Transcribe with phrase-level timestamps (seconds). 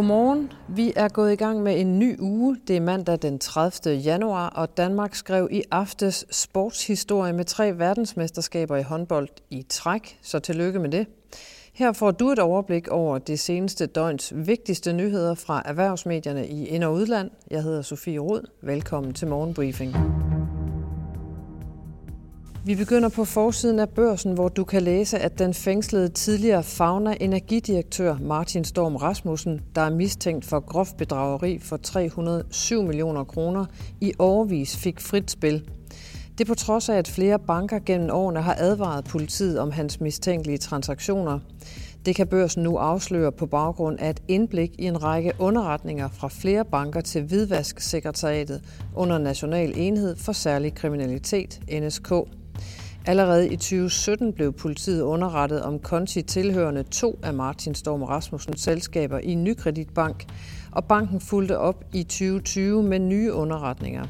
[0.00, 0.52] Godmorgen.
[0.68, 2.56] Vi er gået i gang med en ny uge.
[2.68, 3.94] Det er mandag den 30.
[3.94, 10.38] januar, og Danmark skrev i aftes sportshistorie med tre verdensmesterskaber i håndbold i træk, så
[10.38, 11.06] tillykke med det.
[11.72, 16.84] Her får du et overblik over det seneste døgns vigtigste nyheder fra erhvervsmedierne i ind-
[16.84, 17.30] og udland.
[17.50, 18.50] Jeg hedder Sofie Rod.
[18.62, 19.96] Velkommen til Morgenbriefing.
[22.64, 27.16] Vi begynder på forsiden af børsen, hvor du kan læse, at den fængslede tidligere Fauna
[27.20, 33.64] energidirektør Martin Storm Rasmussen, der er mistænkt for groft bedrageri for 307 millioner kroner,
[34.00, 35.68] i overvis fik frit spil.
[36.38, 40.58] Det på trods af, at flere banker gennem årene har advaret politiet om hans mistænkelige
[40.58, 41.38] transaktioner.
[42.06, 46.28] Det kan børsen nu afsløre på baggrund af et indblik i en række underretninger fra
[46.28, 48.62] flere banker til Hvidvasksekretariatet
[48.96, 52.12] under National Enhed for Særlig Kriminalitet, NSK.
[53.06, 59.18] Allerede i 2017 blev politiet underrettet om konti tilhørende to af Martin Storm Rasmussens selskaber
[59.18, 60.26] i Nykreditbank,
[60.72, 64.06] og banken fulgte op i 2020 med nye underretninger.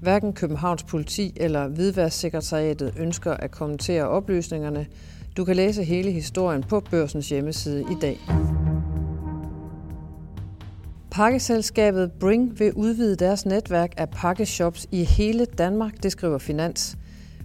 [0.00, 4.86] Hverken Københavns politi eller Hvidværdssekretariatet ønsker at kommentere oplysningerne.
[5.36, 8.18] Du kan læse hele historien på børsens hjemmeside i dag.
[11.10, 16.96] Pakkeselskabet Bring vil udvide deres netværk af pakkeshops i hele Danmark, det skriver Finans.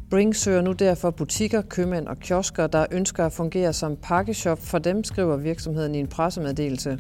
[0.10, 4.80] Bring søger nu derfor butikker, købmænd og kiosker, der ønsker at fungere som pakkeshop for
[4.80, 7.00] dem, skriver virksomheden i en pressemeddelelse.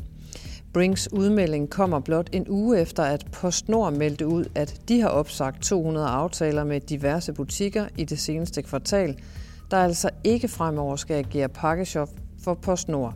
[0.74, 5.64] Brings udmelding kommer blot en uge efter, at PostNord meldte ud, at de har opsagt
[5.64, 9.20] 200 aftaler med diverse butikker i det seneste kvartal,
[9.72, 12.10] der altså ikke fremover skal agere pakkeshop
[12.44, 13.14] for PostNord.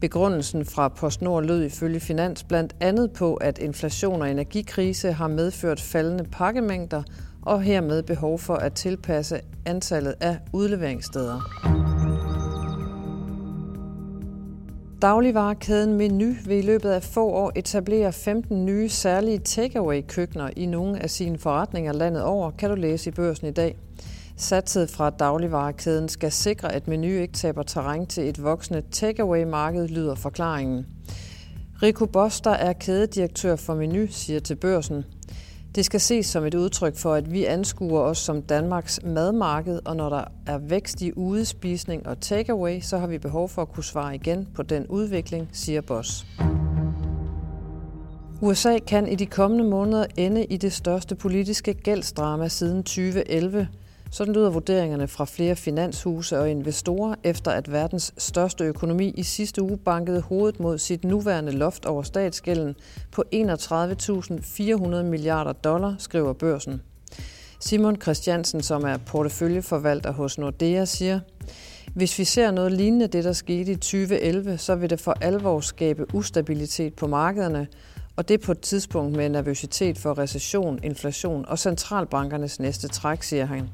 [0.00, 5.80] Begrundelsen fra PostNord lød ifølge Finans blandt andet på, at inflation og energikrise har medført
[5.80, 7.02] faldende pakkemængder
[7.48, 11.40] og hermed behov for at tilpasse antallet af udleveringssteder.
[15.02, 21.02] Dagligvarekæden Menu vil i løbet af få år etablere 15 nye særlige takeaway-køkkener i nogle
[21.02, 23.78] af sine forretninger landet over, kan du læse i børsen i dag.
[24.36, 30.14] Satset fra dagligvarekæden skal sikre, at Menu ikke taber terræn til et voksende takeaway-marked, lyder
[30.14, 30.86] forklaringen.
[31.82, 35.04] Rico Boss, der er kædedirektør for Menu, siger til børsen,
[35.74, 39.96] det skal ses som et udtryk for, at vi anskuer os som Danmarks madmarked, og
[39.96, 43.84] når der er vækst i udespisning og takeaway, så har vi behov for at kunne
[43.84, 46.26] svare igen på den udvikling, siger Boss.
[48.40, 53.68] USA kan i de kommende måneder ende i det største politiske gældsdrama siden 2011.
[54.10, 59.62] Sådan lyder vurderingerne fra flere finanshuse og investorer, efter at verdens største økonomi i sidste
[59.62, 62.76] uge bankede hovedet mod sit nuværende loft over statsgælden
[63.12, 66.82] på 31.400 milliarder dollar, skriver børsen.
[67.60, 71.20] Simon Christiansen, som er porteføljeforvalter hos Nordea, siger,
[71.94, 75.60] hvis vi ser noget lignende det, der skete i 2011, så vil det for alvor
[75.60, 77.66] skabe ustabilitet på markederne,
[78.18, 83.44] og det på et tidspunkt med nervøsitet for recession, inflation og centralbankernes næste træk, siger
[83.44, 83.68] han.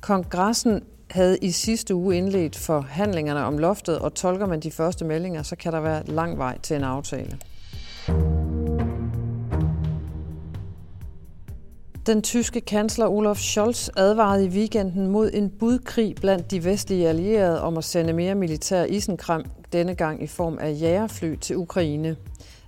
[0.00, 5.42] Kongressen havde i sidste uge indledt forhandlingerne om loftet, og tolker man de første meldinger,
[5.42, 7.38] så kan der være lang vej til en aftale.
[12.06, 17.62] Den tyske kansler Olaf Scholz advarede i weekenden mod en budkrig blandt de vestlige allierede
[17.62, 22.16] om at sende mere militær isenkram, denne gang i form af jægerfly til Ukraine.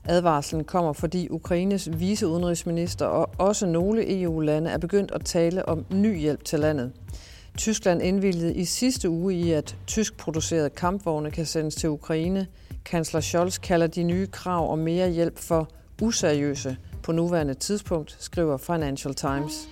[0.04, 6.18] Advarslen kommer, fordi Ukraines viceudenrigsminister og også nogle EU-lande er begyndt at tale om ny
[6.18, 6.92] hjælp til landet.
[7.58, 12.46] Tyskland indvilgede i sidste uge i, at tysk producerede kampvogne kan sendes til Ukraine.
[12.84, 15.68] Kansler Scholz kalder de nye krav om mere hjælp for
[16.02, 19.68] useriøse på nuværende tidspunkt, skriver Financial Times.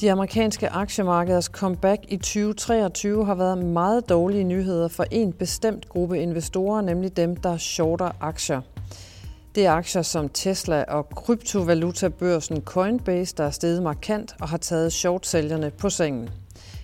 [0.00, 6.18] De amerikanske aktiemarkeders comeback i 2023 har været meget dårlige nyheder for en bestemt gruppe
[6.18, 8.60] investorer, nemlig dem, der shorter aktier.
[9.54, 14.92] Det er aktier som Tesla og kryptovalutabørsen Coinbase, der er steget markant og har taget
[14.92, 16.30] shortsælgerne på sengen.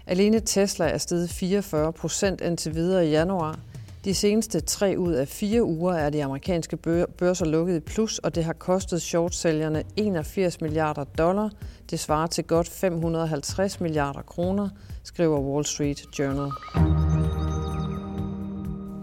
[0.06, 3.58] Alene Tesla er steget 44 procent indtil videre i januar.
[4.04, 6.76] De seneste tre ud af fire uger er de amerikanske
[7.18, 11.50] børser lukket i plus, og det har kostet shortsælgerne 81 milliarder dollar.
[11.90, 14.68] Det svarer til godt 550 milliarder kroner,
[15.04, 16.50] skriver Wall Street Journal.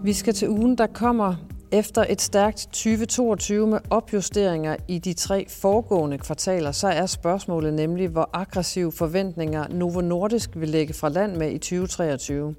[0.04, 1.34] Vi skal til ugen, der kommer.
[1.72, 8.08] Efter et stærkt 2022 med opjusteringer i de tre foregående kvartaler, så er spørgsmålet nemlig,
[8.08, 12.54] hvor aggressive forventninger Novo Nordisk vil lægge fra land med i 2023.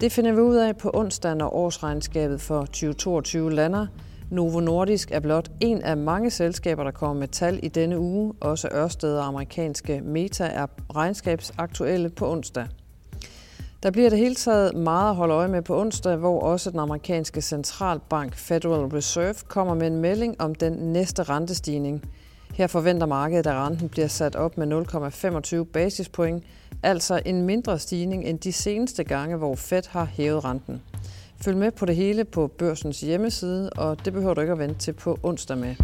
[0.00, 3.86] Det finder vi ud af på onsdag, når årsregnskabet for 2022 lander.
[4.30, 8.34] Novo Nordisk er blot en af mange selskaber, der kommer med tal i denne uge.
[8.40, 10.66] Også Ørsted og amerikanske Meta er
[10.96, 12.66] regnskabsaktuelle på onsdag.
[13.82, 16.78] Der bliver det hele taget meget at holde øje med på onsdag, hvor også den
[16.78, 22.02] amerikanske centralbank Federal Reserve kommer med en melding om den næste rentestigning.
[22.54, 24.84] Her forventer markedet, at renten bliver sat op med
[25.64, 26.44] 0,25 basispoint,
[26.82, 30.82] altså en mindre stigning end de seneste gange, hvor Fed har hævet renten.
[31.42, 34.78] Følg med på det hele på børsens hjemmeside, og det behøver du ikke at vente
[34.78, 35.74] til på onsdag med.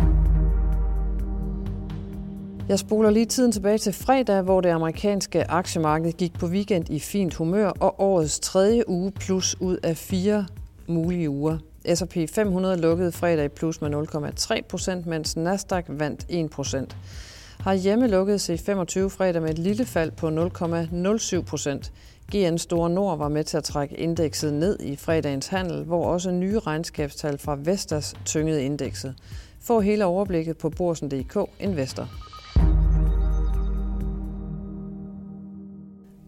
[2.69, 6.99] Jeg spoler lige tiden tilbage til fredag, hvor det amerikanske aktiemarked gik på weekend i
[6.99, 10.47] fint humør, og årets tredje uge plus ud af fire
[10.89, 11.59] mulige uger.
[11.95, 16.97] S&P 500 lukkede fredag i plus med 0,3 procent, mens Nasdaq vandt 1 procent.
[17.67, 21.93] Har hjemmelukket sig 25 fredag med et lille fald på 0,07 procent.
[22.33, 26.31] GN Store Nord var med til at trække indekset ned i fredagens handel, hvor også
[26.31, 29.15] nye regnskabstal fra Vestas tyngede indekset.
[29.61, 32.09] Få hele overblikket på Borsen.dk Investor.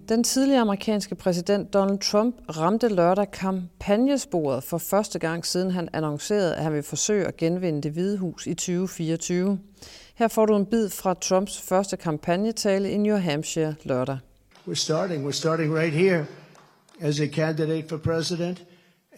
[0.08, 6.56] Den tidligere amerikanske præsident Donald Trump ramte lørdag kampagnesporet for første gang siden han annoncerede,
[6.56, 9.58] at han vil forsøge at genvinde det hvide hus i 2024.
[10.19, 14.19] Her får du en bid fra Trumps første kampagnetale i New Hampshire lørdag.
[14.67, 15.26] We're starting.
[15.26, 16.26] We're starting right here
[17.00, 18.65] as a candidate for president.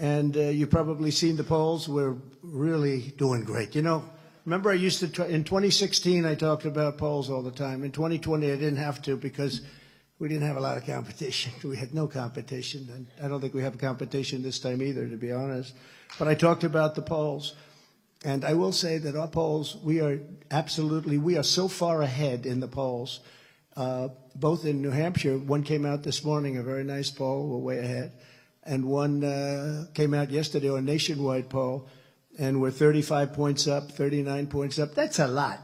[0.00, 1.88] And uh, you've probably seen the polls.
[1.88, 3.75] We're really doing great.
[3.75, 4.02] You know,
[4.44, 7.85] remember I used to, in 2016, I talked about polls all the time.
[7.85, 9.61] In 2020, I didn't have to because
[10.19, 11.53] we didn't have a lot of competition.
[11.70, 12.88] We had no competition.
[12.94, 15.75] And I don't think we have competition this time either, to be honest.
[16.19, 17.55] But I talked about the polls.
[18.25, 20.20] And I will say that our polls, we are
[20.50, 23.20] absolutely, we are so far ahead in the polls,
[23.76, 25.38] uh, both in New Hampshire.
[25.38, 28.12] One came out this morning, a very nice poll, we're way ahead.
[28.62, 31.88] And one uh, came out yesterday, a nationwide poll,
[32.38, 34.94] and we're 35 points up, 39 points up.
[34.94, 35.58] That's a lot.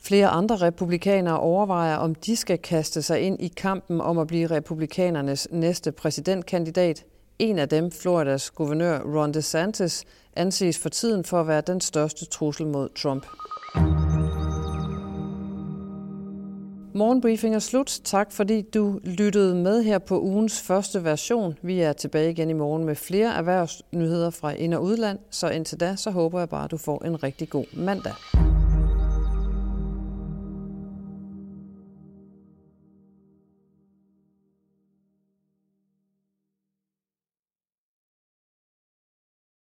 [0.00, 4.46] Flere andre republikanere overvejer, om de skal kaste sig ind i kampen om at blive
[4.46, 7.04] republikanernes næste præsidentkandidat.
[7.38, 10.04] En af dem, Floridas guvernør Ron DeSantis,
[10.36, 13.26] anses for tiden for at være den største trussel mod Trump.
[16.94, 18.00] Morgenbriefing er slut.
[18.04, 21.58] Tak fordi du lyttede med her på ugens første version.
[21.62, 25.80] Vi er tilbage igen i morgen med flere erhvervsnyheder fra ind- og udland, så indtil
[25.80, 28.12] da så håber jeg bare, at du får en rigtig god mandag.